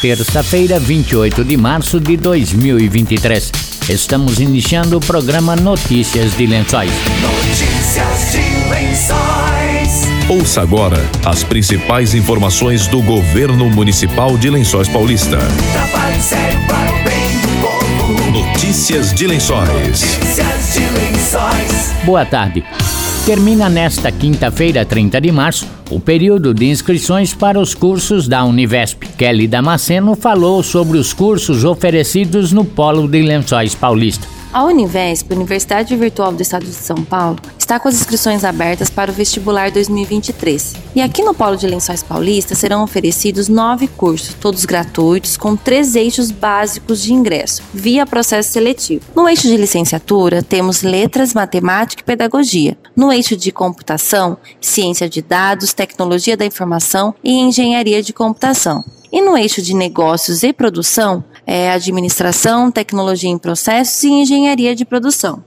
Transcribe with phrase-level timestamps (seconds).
[0.00, 3.52] terça-feira, 28 de março de 2023.
[3.90, 6.90] Estamos iniciando o programa Notícias de Lençóis.
[7.20, 10.08] Notícias de Lençóis.
[10.26, 15.36] Ouça agora as principais informações do governo municipal de Lençóis Paulista.
[15.72, 18.30] Trabalho sério para o bem do povo.
[18.30, 19.68] Notícias de Lençóis.
[19.68, 21.92] Notícias de Lençóis.
[22.04, 22.64] Boa tarde.
[23.26, 29.09] Termina nesta quinta-feira, 30 de março, o período de inscrições para os cursos da Univesp.
[29.20, 34.39] Kelly Damasceno falou sobre os cursos oferecidos no Polo de Lençóis Paulista.
[34.52, 39.12] A Univesp, Universidade Virtual do Estado de São Paulo, está com as inscrições abertas para
[39.12, 40.74] o vestibular 2023.
[40.92, 45.94] E aqui no Polo de Lençóis Paulista serão oferecidos nove cursos, todos gratuitos, com três
[45.94, 49.04] eixos básicos de ingresso, via processo seletivo.
[49.14, 52.76] No eixo de licenciatura, temos letras, matemática e pedagogia.
[52.96, 58.84] No eixo de computação, ciência de dados, tecnologia da informação e engenharia de computação.
[59.12, 64.84] E no eixo de negócios e produção, é administração, tecnologia em processos e engenharia de
[64.84, 65.42] produção.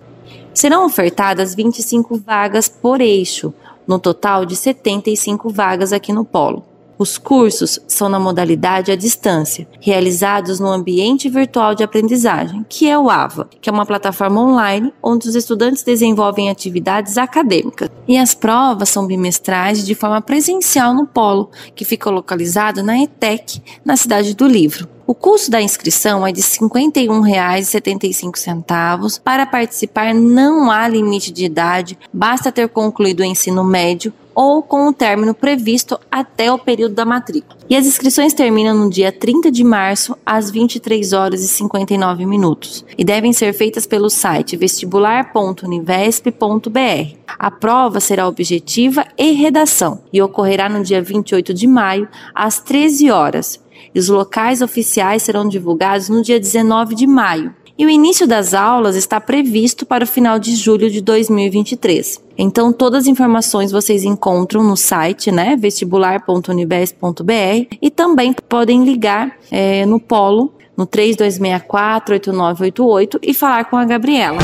[0.53, 3.53] Serão ofertadas 25 vagas por eixo,
[3.87, 6.63] no total de 75 vagas aqui no Polo.
[6.97, 12.97] Os cursos são na modalidade à distância, realizados no ambiente virtual de aprendizagem, que é
[12.97, 17.89] o AVA, que é uma plataforma online onde os estudantes desenvolvem atividades acadêmicas.
[18.07, 23.61] E as provas são bimestrais de forma presencial no Polo, que fica localizado na ETEC,
[23.83, 24.87] na cidade do Livro.
[25.05, 29.19] O custo da inscrição é de R$ 51,75.
[29.21, 34.87] Para participar, não há limite de idade, basta ter concluído o ensino médio ou com
[34.87, 37.55] o término previsto até o período da matrícula.
[37.69, 42.83] E as inscrições terminam no dia 30 de março, às 23 horas e 59 minutos,
[42.97, 47.17] e devem ser feitas pelo site vestibular.univesp.br.
[47.27, 53.11] A prova será objetiva e redação e ocorrerá no dia 28 de maio, às 13
[53.11, 53.59] horas.
[53.93, 58.53] E os locais oficiais serão divulgados no dia 19 de maio e o início das
[58.53, 62.21] aulas está previsto para o final de julho de 2023.
[62.37, 69.85] Então, todas as informações vocês encontram no site, né, vestibular.unibes.br e também podem ligar é,
[69.85, 74.39] no Polo no 3264-8988 e falar com a Gabriela.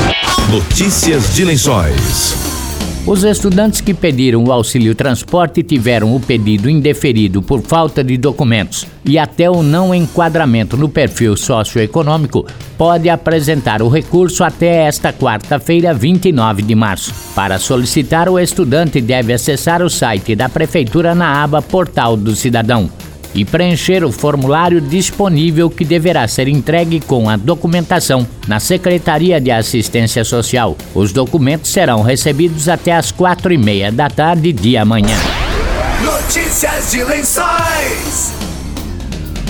[0.50, 2.59] Notícias de Lençóis.
[3.06, 8.86] Os estudantes que pediram o auxílio transporte tiveram o pedido indeferido por falta de documentos
[9.02, 12.46] e até o não enquadramento no perfil socioeconômico
[12.76, 17.14] pode apresentar o recurso até esta quarta-feira, 29 de março.
[17.34, 22.90] Para solicitar, o estudante deve acessar o site da Prefeitura na aba Portal do Cidadão
[23.34, 29.50] e preencher o formulário disponível que deverá ser entregue com a documentação na Secretaria de
[29.50, 30.76] Assistência Social.
[30.94, 35.16] Os documentos serão recebidos até às quatro e meia da tarde de amanhã.
[36.02, 38.39] Notícias de Lençóis.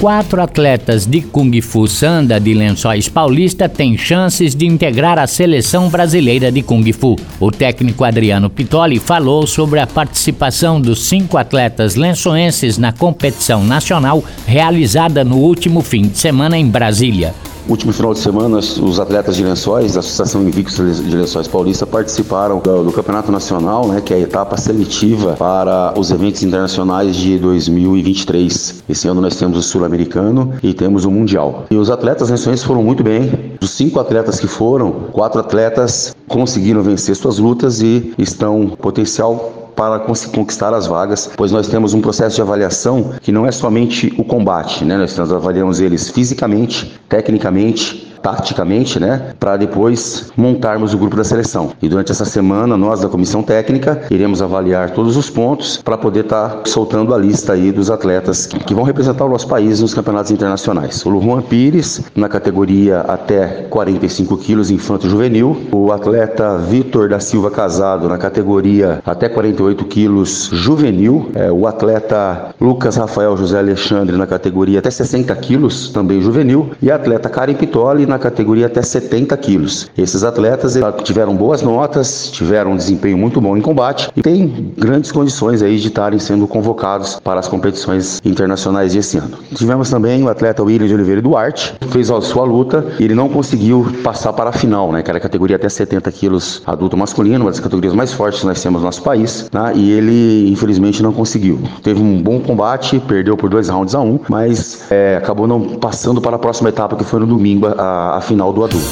[0.01, 5.91] Quatro atletas de Kung Fu Sanda de Lençóis Paulista têm chances de integrar a seleção
[5.91, 7.17] brasileira de Kung Fu.
[7.39, 14.25] O técnico Adriano Pitoli falou sobre a participação dos cinco atletas lençoenses na competição nacional
[14.47, 17.35] realizada no último fim de semana em Brasília.
[17.71, 22.59] Último final de semana, os atletas de Lençóis, da Associação Invictus de Lençóis Paulista, participaram
[22.59, 27.39] do, do, Campeonato Nacional, né, que é a etapa seletiva para os eventos internacionais de
[27.39, 28.83] 2023.
[28.89, 31.67] Esse ano nós temos o Sul-Americano e temos o Mundial.
[31.71, 33.55] E os atletas lençoenses foram muito bem.
[33.61, 39.99] Dos cinco atletas que foram, quatro atletas conseguiram vencer suas lutas e estão potencial para
[39.99, 44.23] conquistar as vagas, pois nós temos um processo de avaliação que não é somente o
[44.23, 44.99] combate, né?
[44.99, 51.73] Nós avaliamos eles fisicamente, tecnicamente, taticamente, né, para depois montarmos o grupo da seleção.
[51.83, 56.25] E durante essa semana, nós da comissão técnica iremos avaliar todos os pontos para poder
[56.25, 59.95] estar tá soltando a lista aí dos atletas que vão representar o nosso país nos
[59.95, 61.05] campeonatos internacionais.
[61.05, 67.51] O Juan Pires, na categoria até 45 quilos infanto juvenil, o atleta Vitor da Silva
[67.51, 74.27] Casado, na categoria até 48 quilos juvenil, é, o atleta Lucas Rafael José Alexandre, na
[74.27, 79.37] categoria até 60 quilos, também juvenil, e a atleta Karen Pitoli, na categoria até 70
[79.39, 79.89] quilos.
[79.97, 85.13] Esses atletas tiveram boas notas, tiveram um desempenho muito bom em combate e têm grandes
[85.13, 89.39] condições aí de estarem sendo convocados para as competições internacionais desse ano.
[89.55, 93.29] Tivemos também o atleta William de Oliveira Duarte, fez a sua luta e ele não
[93.29, 97.45] conseguiu passar para a final, né, que era a categoria até 70 quilos adulto masculino,
[97.45, 101.03] uma das categorias mais fortes que nós temos no nosso país, né, e ele infelizmente
[101.03, 101.61] não conseguiu.
[101.83, 106.21] Teve um bom combate, perdeu por dois rounds a um, mas é, acabou não passando
[106.21, 108.87] para a próxima etapa que foi no domingo a a, final do adulto.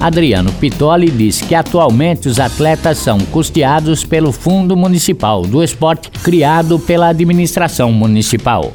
[0.00, 6.78] Adriano Pitoli disse que atualmente os atletas são custeados pelo Fundo Municipal do Esporte, criado
[6.78, 8.70] pela administração municipal.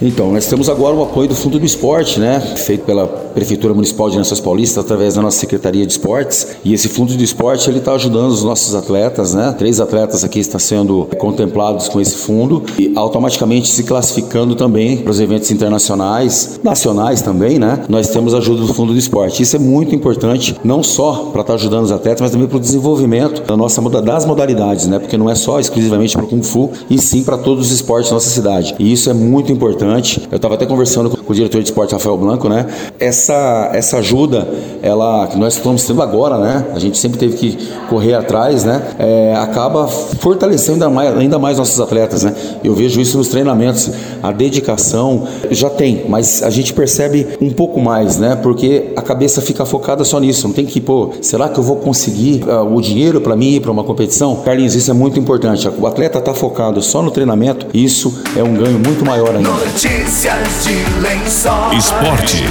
[0.00, 2.40] Então, nós temos agora o apoio do Fundo do Esporte, né?
[2.40, 6.46] Feito pela Prefeitura Municipal de Lençóis Paulista através da nossa Secretaria de Esportes.
[6.64, 9.54] E esse Fundo do Esporte ele está ajudando os nossos atletas, né?
[9.56, 15.10] Três atletas aqui estão sendo contemplados com esse fundo e automaticamente se classificando também para
[15.10, 17.84] os eventos internacionais, nacionais também, né?
[17.88, 19.42] Nós temos a ajuda do Fundo do Esporte.
[19.42, 22.56] Isso é muito importante, não só para estar tá ajudando os atletas, mas também para
[22.56, 24.98] o desenvolvimento da nossa das modalidades, né?
[24.98, 28.10] Porque não é só exclusivamente para o Kung Fu, e sim para todos os esportes
[28.10, 28.74] da nossa cidade.
[28.78, 29.91] E isso é muito importante.
[30.30, 32.66] Eu estava até conversando com o diretor de esporte Rafael Blanco, né?
[32.98, 34.48] Essa essa ajuda,
[34.82, 36.66] ela que nós estamos tendo agora, né?
[36.74, 38.82] A gente sempre teve que correr atrás, né?
[38.98, 42.34] É, acaba fortalecendo ainda mais, ainda mais nossos atletas, né?
[42.62, 43.90] Eu vejo isso nos treinamentos,
[44.22, 48.36] a dedicação já tem, mas a gente percebe um pouco mais, né?
[48.42, 50.46] Porque a cabeça fica focada só nisso.
[50.46, 53.60] Não tem que, pô, será que eu vou conseguir uh, o dinheiro para mim ir
[53.60, 54.36] para uma competição?
[54.36, 55.68] Carlinhos, isso é muito importante.
[55.78, 59.50] O atleta está focado só no treinamento, isso é um ganho muito maior ainda.
[59.72, 61.84] Notícias de lençóis.
[61.86, 62.44] Esporte.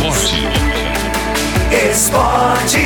[1.92, 2.82] Esportes.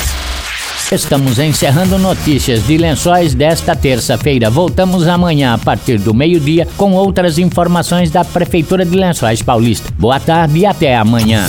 [0.91, 4.49] Estamos encerrando notícias de lençóis desta terça-feira.
[4.49, 9.93] Voltamos amanhã a partir do meio-dia com outras informações da Prefeitura de Lençóis Paulista.
[9.99, 11.47] Boa tarde e até amanhã.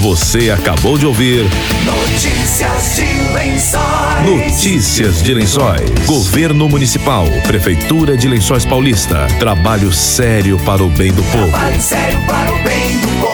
[0.00, 1.44] Você acabou de ouvir
[1.84, 4.26] Notícias de lençóis.
[4.26, 6.06] Notícias de Lençóis.
[6.06, 9.26] Governo Municipal, Prefeitura de Lençóis Paulista.
[9.38, 11.48] Trabalho sério para o bem do povo.
[11.48, 13.33] Trabalho sério para o bem do povo.